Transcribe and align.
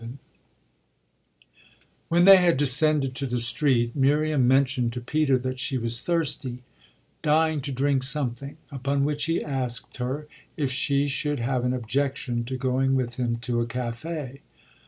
XI 0.01 0.09
When 2.09 2.25
they 2.25 2.37
had 2.37 2.57
descended 2.57 3.13
to 3.13 3.27
the 3.27 3.37
street 3.39 3.95
Miriam 3.95 4.47
mentioned 4.47 4.93
to 4.93 4.99
Peter 4.99 5.37
that 5.37 5.59
she 5.59 5.77
was 5.77 6.01
thirsty, 6.01 6.63
dying 7.21 7.61
to 7.61 7.71
drink 7.71 8.01
something: 8.01 8.57
upon 8.71 9.03
which 9.05 9.25
he 9.25 9.43
asked 9.43 9.97
her 9.97 10.27
if 10.57 10.71
she 10.71 11.05
should 11.07 11.39
have 11.39 11.63
an 11.65 11.73
objection 11.75 12.43
to 12.45 12.57
going 12.57 12.95
with 12.95 13.17
him 13.17 13.37
to 13.41 13.61
a 13.61 13.67
café. 13.67 14.39